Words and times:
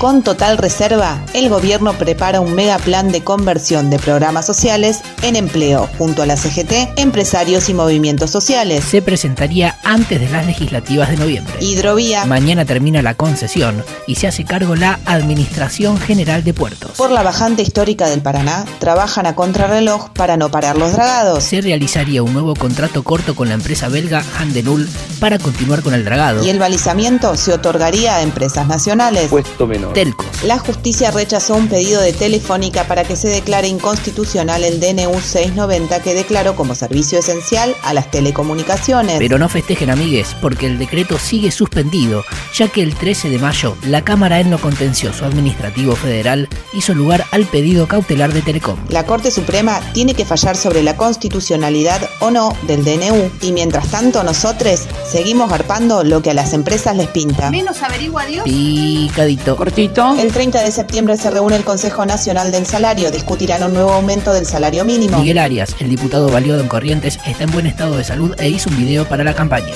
Con 0.00 0.22
total 0.22 0.56
reserva, 0.56 1.22
el 1.34 1.50
gobierno 1.50 1.92
prepara 1.92 2.40
un 2.40 2.54
mega 2.54 2.78
plan 2.78 3.12
de 3.12 3.22
conversión 3.22 3.90
de 3.90 3.98
programas 3.98 4.46
sociales 4.46 5.02
en 5.20 5.36
empleo, 5.36 5.90
junto 5.98 6.22
a 6.22 6.26
la 6.26 6.38
CGT, 6.38 6.98
empresarios 6.98 7.68
y 7.68 7.74
movimientos 7.74 8.30
sociales. 8.30 8.82
Se 8.82 9.02
presentaría 9.02 9.76
antes 9.84 10.18
de 10.18 10.30
las 10.30 10.46
legislativas 10.46 11.10
de 11.10 11.18
noviembre. 11.18 11.52
Hidrovía, 11.60 12.24
Mañana 12.24 12.64
termina 12.64 13.02
la 13.02 13.12
concesión 13.12 13.84
y 14.06 14.14
se 14.14 14.26
hace 14.26 14.46
cargo 14.46 14.74
la 14.74 14.98
Administración 15.04 15.98
General 15.98 16.42
de 16.44 16.54
Puertos. 16.54 16.92
por 16.92 17.10
la 17.10 17.22
bajante 17.22 17.60
histórica 17.60 18.08
del 18.08 18.22
Paraná, 18.22 18.64
trabajan 18.78 19.26
a 19.26 19.34
contrarreloj 19.34 20.08
para 20.14 20.38
no 20.38 20.50
parar 20.50 20.78
los 20.78 20.94
dragados. 20.94 21.44
Se 21.44 21.60
realizaría 21.60 22.22
un 22.22 22.32
nuevo 22.32 22.54
contrato 22.54 23.02
corto 23.02 23.36
con 23.36 23.48
la 23.48 23.54
empresa 23.54 23.90
belga 23.90 24.24
Handenul 24.38 24.88
para 25.20 25.38
continuar 25.38 25.82
con 25.82 25.92
el 25.92 26.06
dragado. 26.06 26.42
Y 26.42 26.48
el 26.48 26.58
balizamiento 26.58 27.36
se 27.36 27.52
otorgaría 27.52 28.16
a 28.16 28.22
empresas 28.22 28.66
nacionales. 28.66 29.28
Puesto 29.28 29.66
menor. 29.66 29.89
Telcos. 29.92 30.26
La 30.44 30.58
justicia 30.58 31.10
rechazó 31.10 31.54
un 31.54 31.68
pedido 31.68 32.00
de 32.00 32.12
Telefónica 32.12 32.84
para 32.84 33.04
que 33.04 33.16
se 33.16 33.28
declare 33.28 33.68
inconstitucional 33.68 34.64
el 34.64 34.80
DNU 34.80 35.20
690 35.20 36.02
que 36.02 36.14
declaró 36.14 36.56
como 36.56 36.74
servicio 36.74 37.18
esencial 37.18 37.74
a 37.82 37.92
las 37.92 38.10
telecomunicaciones. 38.10 39.18
Pero 39.18 39.38
no 39.38 39.48
festejen 39.48 39.90
amigues, 39.90 40.34
porque 40.40 40.66
el 40.66 40.78
decreto 40.78 41.18
sigue 41.18 41.50
suspendido, 41.50 42.24
ya 42.54 42.68
que 42.68 42.82
el 42.82 42.94
13 42.94 43.28
de 43.28 43.38
mayo 43.38 43.76
la 43.86 44.02
Cámara 44.02 44.40
en 44.40 44.50
lo 44.50 44.58
contencioso 44.58 45.26
administrativo 45.26 45.94
federal 45.94 46.48
hizo 46.72 46.94
lugar 46.94 47.26
al 47.32 47.44
pedido 47.46 47.86
cautelar 47.86 48.32
de 48.32 48.42
Telecom. 48.42 48.78
La 48.88 49.04
Corte 49.04 49.30
Suprema 49.30 49.80
tiene 49.92 50.14
que 50.14 50.24
fallar 50.24 50.56
sobre 50.56 50.82
la 50.82 50.96
constitucionalidad 50.96 52.08
o 52.20 52.30
no 52.30 52.56
del 52.62 52.84
DNU 52.84 53.30
y 53.42 53.52
mientras 53.52 53.88
tanto 53.88 54.22
nosotros 54.22 54.86
seguimos 55.10 55.50
garpando 55.50 56.04
lo 56.04 56.22
que 56.22 56.30
a 56.30 56.34
las 56.34 56.52
empresas 56.52 56.96
les 56.96 57.08
pinta. 57.08 57.50
Menos 57.50 57.82
averigua 57.82 58.24
Dios. 58.26 58.44
Picadito. 58.44 59.56
Cortito. 59.56 59.79
El 59.80 60.30
30 60.30 60.62
de 60.62 60.72
septiembre 60.72 61.16
se 61.16 61.30
reúne 61.30 61.56
el 61.56 61.64
Consejo 61.64 62.04
Nacional 62.04 62.52
del 62.52 62.66
Salario, 62.66 63.10
discutirán 63.10 63.62
un 63.62 63.72
nuevo 63.72 63.94
aumento 63.94 64.34
del 64.34 64.44
salario 64.44 64.84
mínimo. 64.84 65.18
Miguel 65.18 65.38
Arias, 65.38 65.74
el 65.78 65.88
diputado 65.88 66.28
valido 66.30 66.60
en 66.60 66.68
Corrientes, 66.68 67.18
está 67.24 67.44
en 67.44 67.50
buen 67.50 67.66
estado 67.66 67.96
de 67.96 68.04
salud 68.04 68.34
e 68.38 68.50
hizo 68.50 68.68
un 68.68 68.76
video 68.76 69.08
para 69.08 69.24
la 69.24 69.32
campaña. 69.32 69.72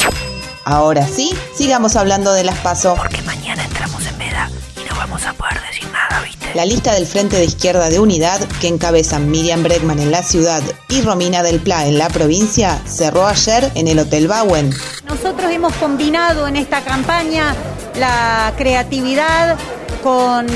Ahora 0.66 1.08
sí, 1.08 1.34
sigamos 1.54 1.96
hablando 1.96 2.34
de 2.34 2.44
las 2.44 2.58
PASO. 2.58 2.96
Porque 2.96 3.22
mañana 3.22 3.64
entramos 3.64 4.06
en 4.06 4.18
veda 4.18 4.50
y 4.76 4.86
no 4.86 4.94
vamos 4.94 5.24
a 5.24 5.32
poder 5.32 5.58
decir 5.70 5.88
nada, 5.90 6.20
¿viste? 6.22 6.50
La 6.54 6.66
lista 6.66 6.92
del 6.92 7.06
Frente 7.06 7.38
de 7.38 7.46
Izquierda 7.46 7.88
de 7.88 7.98
Unidad, 7.98 8.40
que 8.60 8.68
encabezan 8.68 9.30
Miriam 9.30 9.62
Bregman 9.62 10.00
en 10.00 10.10
la 10.10 10.22
ciudad 10.22 10.62
y 10.90 11.00
Romina 11.00 11.42
del 11.42 11.60
Pla 11.60 11.86
en 11.86 11.96
la 11.96 12.10
provincia, 12.10 12.78
cerró 12.84 13.26
ayer 13.26 13.72
en 13.74 13.88
el 13.88 13.98
Hotel 13.98 14.28
Bauen. 14.28 14.70
Nosotros 15.08 15.50
hemos 15.50 15.72
combinado 15.76 16.46
en 16.46 16.56
esta 16.56 16.82
campaña 16.82 17.54
la 17.96 18.52
creatividad 18.58 19.56
con 20.04 20.46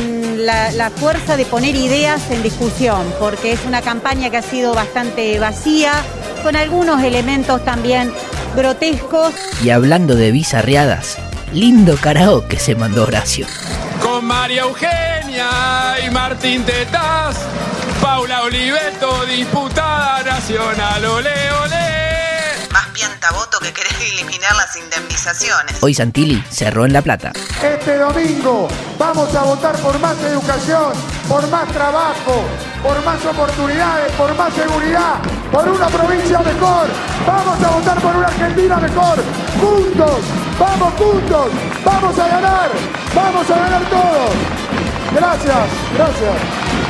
la, 0.45 0.71
la 0.73 0.91
fuerza 0.91 1.39
de 1.39 1.47
poner 1.47 1.75
ideas 1.75 2.31
en 2.31 2.43
discusión, 2.43 3.03
porque 3.19 3.53
es 3.53 3.65
una 3.65 3.81
campaña 3.81 4.29
que 4.29 4.37
ha 4.37 4.43
sido 4.43 4.75
bastante 4.75 5.39
vacía, 5.39 5.93
con 6.43 6.55
algunos 6.55 7.03
elementos 7.03 7.65
también 7.65 8.13
grotescos. 8.55 9.33
Y 9.65 9.71
hablando 9.71 10.17
de 10.17 10.33
bizarreadas, 10.33 11.17
lindo 11.55 11.97
karaoke 11.97 12.59
se 12.59 12.75
mandó 12.75 13.05
Horacio. 13.05 13.47
Con 14.03 14.27
María 14.27 14.65
Eugenia 14.65 15.97
y 16.07 16.11
Martín 16.11 16.63
Tetaz, 16.65 17.39
Paula 18.03 18.43
Oliveto, 18.43 19.25
diputada 19.25 20.23
nacional, 20.25 21.07
ole, 21.07 21.31
ole. 21.65 21.78
Piantavoto 22.99 23.61
que 23.61 23.73
querés 23.73 23.95
eliminar 24.13 24.57
las 24.57 24.75
indemnizaciones. 24.75 25.81
Hoy 25.81 25.95
Santilli 25.95 26.43
cerró 26.51 26.85
en 26.85 26.93
La 26.93 27.01
Plata. 27.01 27.31
Este 27.63 27.97
domingo 27.97 28.67
vamos 28.99 29.33
a 29.37 29.45
votar 29.45 29.77
por 29.77 29.97
más 30.01 30.19
educación, 30.19 30.93
por 31.29 31.47
más 31.49 31.69
trabajo, 31.69 32.43
por 32.83 33.05
más 33.05 33.25
oportunidades, 33.25 34.11
por 34.15 34.35
más 34.35 34.53
seguridad, 34.53 35.15
por 35.53 35.69
una 35.69 35.87
provincia 35.87 36.41
mejor. 36.41 36.89
Vamos 37.25 37.63
a 37.63 37.69
votar 37.69 38.01
por 38.01 38.17
una 38.17 38.27
Argentina 38.27 38.77
mejor. 38.79 39.23
Juntos, 39.61 40.21
vamos 40.59 40.95
juntos, 40.95 41.53
vamos 41.85 42.19
a 42.19 42.27
ganar, 42.27 42.71
vamos 43.15 43.49
a 43.49 43.59
ganar 43.59 43.91
todos. 43.91 44.35
Gracias, 45.15 45.69
gracias. 45.95 46.88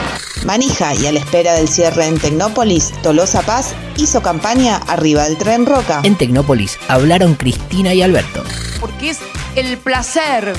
Manija 0.48 0.94
y 0.94 1.06
a 1.06 1.12
la 1.12 1.18
espera 1.18 1.52
del 1.52 1.68
cierre 1.68 2.06
en 2.06 2.18
Tecnópolis, 2.18 2.90
Tolosa 3.02 3.42
Paz 3.42 3.74
hizo 3.98 4.22
campaña 4.22 4.78
arriba 4.86 5.24
del 5.24 5.36
tren 5.36 5.66
Roca. 5.66 6.00
En 6.04 6.16
Tecnópolis 6.16 6.78
hablaron 6.88 7.34
Cristina 7.34 7.92
y 7.92 8.00
Alberto. 8.00 8.42
Porque 8.80 9.10
es 9.10 9.18
el 9.56 9.76
placer 9.76 10.56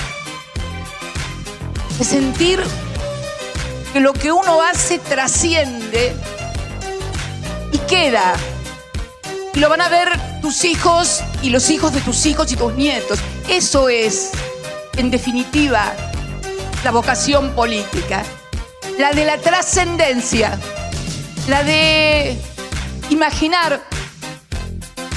de 1.97 2.05
sentir 2.05 2.59
que 3.91 3.99
lo 3.99 4.13
que 4.13 4.31
uno 4.31 4.61
hace 4.61 4.99
trasciende 4.99 6.13
y 7.71 7.79
queda. 7.79 8.35
Y 9.55 9.59
lo 9.59 9.69
van 9.69 9.81
a 9.81 9.89
ver 9.89 10.07
tus 10.39 10.65
hijos 10.65 11.23
y 11.41 11.49
los 11.49 11.71
hijos 11.71 11.93
de 11.93 12.01
tus 12.01 12.27
hijos 12.27 12.51
y 12.51 12.55
tus 12.55 12.75
nietos. 12.75 13.17
Eso 13.49 13.89
es, 13.89 14.29
en 14.97 15.09
definitiva, 15.09 15.91
la 16.83 16.91
vocación 16.91 17.55
política. 17.55 18.23
La 18.99 19.13
de 19.13 19.23
la 19.23 19.37
trascendencia. 19.37 20.59
La 21.47 21.63
de 21.63 22.37
imaginar 23.09 23.81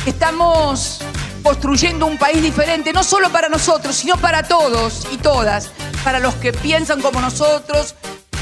que 0.05 0.11
estamos 0.11 1.01
construyendo 1.43 2.07
un 2.07 2.17
país 2.17 2.41
diferente, 2.41 2.93
no 2.93 3.03
solo 3.03 3.31
para 3.31 3.49
nosotros, 3.49 3.97
sino 3.97 4.17
para 4.19 4.45
todos 4.45 5.09
y 5.11 5.17
todas. 5.17 5.71
Para 6.05 6.21
los 6.21 6.37
que 6.37 6.53
piensan 6.53 7.03
como 7.03 7.21
nosotros, 7.21 7.97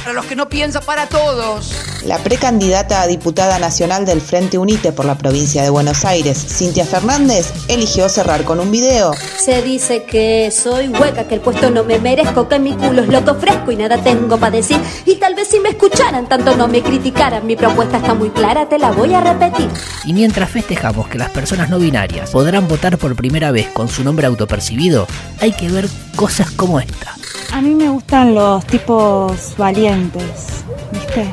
para 0.05 0.13
los 0.13 0.27
que 0.27 0.37
no 0.37 0.47
piensan, 0.51 0.85
para 0.85 1.07
todos. 1.07 1.73
La 2.05 2.17
precandidata 2.19 3.03
a 3.03 3.07
diputada 3.07 3.59
nacional 3.59 4.07
del 4.07 4.23
Frente 4.23 4.57
Unite 4.57 4.91
por 4.93 5.05
la 5.05 5.19
provincia 5.19 5.63
de 5.63 5.69
Buenos 5.69 6.05
Aires, 6.07 6.39
Cintia 6.39 6.87
Fernández, 6.87 7.53
eligió 7.69 8.09
cerrar 8.09 8.45
con 8.45 8.59
un 8.59 8.71
video. 8.71 9.13
Se 9.39 9.61
dice 9.61 10.05
que 10.05 10.51
soy 10.51 10.89
hueca, 10.89 11.29
que 11.29 11.35
el 11.35 11.41
puesto 11.41 11.71
no 11.71 11.85
me 11.85 11.99
merezco, 11.99 12.49
que 12.49 12.59
mi 12.59 12.73
culo 12.73 13.03
es 13.03 13.09
lo 13.09 13.23
que 13.23 13.31
ofrezco 13.31 13.71
y 13.71 13.77
nada 13.77 13.99
tengo 13.99 14.39
para 14.39 14.57
decir. 14.57 14.79
Y 15.05 15.17
tal 15.17 15.35
vez 15.35 15.49
si 15.49 15.61
me 15.61 15.71
escucharan, 15.71 16.27
tanto 16.27 16.57
no 16.57 16.69
me 16.69 16.83
criticaran. 16.83 17.47
Mi 17.47 17.55
propuesta 17.55 17.99
está 17.99 18.15
muy 18.15 18.31
clara, 18.31 18.67
te 18.67 18.79
la 18.79 18.93
voy 18.93 19.13
a 19.13 19.21
repetir. 19.21 19.69
Y 20.05 20.15
mientras 20.15 20.49
festejamos 20.49 21.07
que 21.09 21.19
las 21.19 21.31
personas 21.31 21.69
no 21.69 21.79
binarias 21.79 22.31
podrán 22.31 22.67
votar 22.67 22.97
por 22.97 23.15
primera 23.15 23.51
vez 23.51 23.69
con 23.69 23.89
su 23.89 24.03
nombre 24.05 24.27
autopercibido, 24.27 25.07
hay 25.39 25.53
que 25.53 25.69
ver 25.69 25.87
cosas 26.17 26.51
como 26.53 26.81
esta. 26.81 27.15
A 27.53 27.61
mí 27.61 27.75
me 27.75 27.89
gustan 27.89 28.35
los 28.35 28.65
tipos 28.67 29.55
valientes, 29.59 30.65
¿viste? 30.93 31.27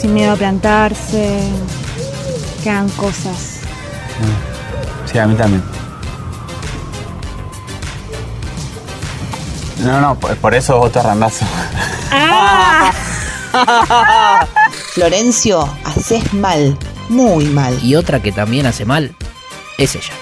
Sin 0.00 0.14
miedo 0.14 0.32
a 0.32 0.36
plantarse, 0.36 1.40
que 2.62 2.70
hagan 2.70 2.88
cosas. 2.90 3.60
Sí, 5.10 5.18
a 5.18 5.26
mí 5.26 5.34
también. 5.34 5.62
No, 9.78 10.00
no, 10.00 10.18
por, 10.18 10.36
por 10.36 10.54
eso 10.54 10.78
voto 10.78 11.00
a 11.00 11.02
Randazo. 11.02 11.44
Florencio, 14.94 15.68
haces 15.84 16.32
mal, 16.34 16.76
muy 17.08 17.46
mal. 17.46 17.78
Y 17.82 17.94
otra 17.94 18.20
que 18.20 18.32
también 18.32 18.66
hace 18.66 18.84
mal 18.84 19.14
es 19.78 19.94
ella. 19.94 20.12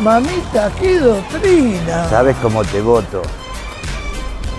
Mamita, 0.00 0.70
qué 0.78 0.98
doctrina. 0.98 2.08
¿Sabes 2.08 2.36
cómo 2.40 2.64
te 2.64 2.80
voto? 2.80 3.22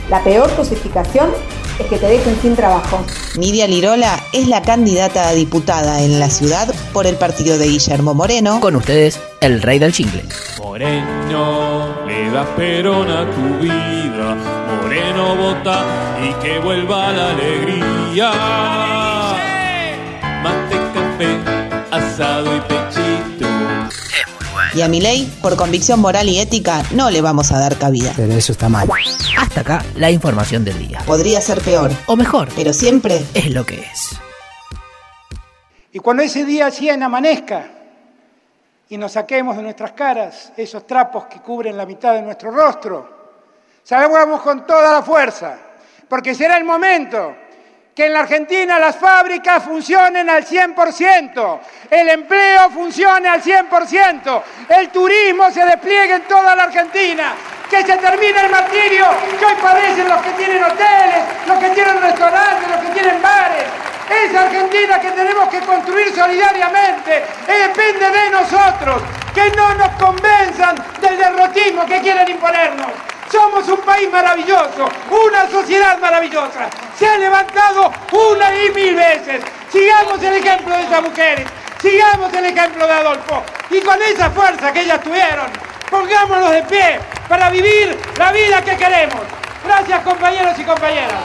La 0.10 0.24
peor 0.24 0.54
cosificación 0.56 1.32
es 1.80 1.86
que 1.88 1.98
te 1.98 2.06
dejen 2.08 2.40
sin 2.42 2.56
trabajo. 2.56 3.04
Nidia 3.38 3.68
Lirola 3.68 4.20
es 4.34 4.48
la 4.48 4.62
candidata 4.62 5.30
a 5.30 5.34
diputada 5.34 6.02
en 6.02 6.20
la 6.20 6.30
ciudad 6.30 6.74
por 6.94 7.08
el 7.08 7.16
partido 7.16 7.58
de 7.58 7.68
Guillermo 7.68 8.14
Moreno. 8.14 8.60
Con 8.60 8.76
ustedes, 8.76 9.20
el 9.40 9.62
rey 9.62 9.80
del 9.80 9.94
chingle. 9.94 10.24
Moreno, 10.58 12.06
le 12.08 12.32
das 12.32 12.48
perón 12.56 13.10
a 13.10 13.26
tu 13.32 13.60
vida. 13.60 14.36
Moreno 14.82 15.36
vota 15.36 15.84
y 16.24 16.34
que 16.44 16.60
vuelva 16.60 17.12
la 17.12 17.30
alegría. 17.32 18.32
Mate, 20.44 20.76
café, 20.94 21.38
asado 21.92 22.56
y 22.56 22.60
pechito. 22.62 22.81
Y 24.74 24.82
a 24.82 24.88
Milei, 24.88 25.26
por 25.42 25.58
convicción 25.58 26.00
moral 26.00 26.30
y 26.30 26.40
ética, 26.40 26.82
no 26.92 27.10
le 27.12 27.20
vamos 27.22 27.52
a 27.52 27.60
dar 27.60 27.78
cabida. 27.78 28.14
Pero 28.16 28.32
eso 28.34 28.54
está 28.54 28.70
mal. 28.70 28.90
Hasta 29.38 29.62
acá 29.62 29.86
la 29.96 30.10
información 30.10 30.64
del 30.64 30.80
día. 30.80 31.02
Podría 31.06 31.42
ser 31.42 31.60
peor. 31.60 31.92
O 32.06 32.16
mejor. 32.16 32.48
Pero 32.56 32.72
siempre 32.72 33.22
es 33.34 33.52
lo 33.52 33.66
que 33.66 33.82
es. 33.82 34.18
Y 35.92 36.00
cuando 36.00 36.24
ese 36.24 36.46
día 36.46 36.72
100 36.72 37.04
amanezca 37.04 37.66
y 38.88 38.98
nos 38.98 39.12
saquemos 39.12 39.58
de 39.58 39.64
nuestras 39.64 39.92
caras 39.92 40.54
esos 40.56 40.88
trapos 40.88 41.26
que 41.26 41.42
cubren 41.42 41.76
la 41.76 41.86
mitad 41.86 42.14
de 42.14 42.22
nuestro 42.22 42.50
rostro, 42.50 43.10
salgamos 43.84 44.42
con 44.42 44.66
toda 44.66 44.94
la 44.94 45.02
fuerza, 45.02 45.58
porque 46.08 46.34
será 46.34 46.56
el 46.56 46.64
momento 46.64 47.36
que 47.96 48.06
en 48.06 48.14
la 48.14 48.22
Argentina 48.22 48.80
las 48.80 48.96
fábricas 48.96 49.64
funcionen 49.64 50.30
al 50.30 50.46
100%, 50.46 51.60
el 51.90 52.10
empleo 52.10 52.70
funcione 52.70 53.28
al 53.28 53.44
100%, 53.44 54.44
el 54.70 54.90
turismo 54.90 55.52
se 55.52 55.66
despliegue 55.66 56.16
en 56.16 56.24
toda 56.24 56.56
la 56.56 56.64
Argentina, 56.64 57.34
que 57.70 57.84
se 57.84 57.98
termine 57.98 58.40
el 58.40 58.50
martirio 58.50 59.06
que 59.38 59.46
hoy 59.46 59.54
padecen 59.62 60.08
los 60.08 60.22
que 60.22 60.32
tienen 60.32 60.64
hoteles, 60.64 61.24
los 61.48 61.58
que 61.60 61.70
tienen 61.70 62.02
restaurantes, 62.02 62.70
los 62.70 62.86
que 62.86 63.00
tienen 63.00 63.22
bares. 63.22 63.64
Esa 64.10 64.44
Argentina 64.44 65.00
que 65.00 65.12
tenemos 65.12 65.48
que 65.50 65.60
construir 65.62 66.14
solidariamente 66.14 67.24
eh, 67.48 67.68
depende 67.68 68.10
de 68.10 68.30
nosotros, 68.30 69.02
que 69.34 69.50
no 69.52 69.74
nos 69.76 69.90
convenzan 69.92 70.76
del 71.00 71.18
derrotismo 71.18 71.86
que 71.86 72.02
quieren 72.02 72.30
imponernos. 72.30 72.92
Somos 73.32 73.68
un 73.70 73.80
país 73.82 74.12
maravilloso, 74.12 74.90
una 75.10 75.50
sociedad 75.50 75.98
maravillosa. 76.00 76.70
Se 77.02 77.08
ha 77.08 77.18
levantado 77.18 77.92
una 78.12 78.56
y 78.64 78.70
mil 78.74 78.94
veces. 78.94 79.42
Sigamos 79.72 80.22
el 80.22 80.36
ejemplo 80.36 80.78
de 80.78 80.84
esas 80.84 81.02
mujeres, 81.02 81.48
sigamos 81.82 82.32
el 82.32 82.46
ejemplo 82.46 82.86
de 82.86 82.94
Adolfo. 82.94 83.44
Y 83.72 83.82
con 83.82 84.00
esa 84.04 84.30
fuerza 84.30 84.72
que 84.72 84.82
ellas 84.82 85.02
tuvieron, 85.02 85.48
pongámonos 85.90 86.52
de 86.52 86.62
pie 86.62 87.00
para 87.28 87.50
vivir 87.50 87.98
la 88.20 88.32
vida 88.32 88.62
que 88.62 88.78
queremos. 88.78 89.22
Gracias 89.66 90.04
compañeros 90.04 90.60
y 90.60 90.64
compañeras. 90.64 91.24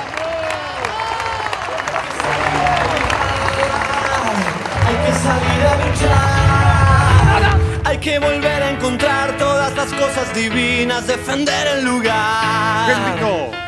Hay 4.87 4.96
que 5.05 5.12
salir 5.19 5.67
a 5.67 5.76
luchar. 5.84 7.61
Hay 7.84 7.99
que 7.99 8.19
volver 8.19 8.62
a 8.62 8.70
encontrar 8.70 9.37
todas 9.37 9.75
las 9.75 9.93
cosas 9.93 10.32
divinas, 10.32 11.06
defender 11.06 11.67
el 11.67 11.84
lugar. 11.84 13.66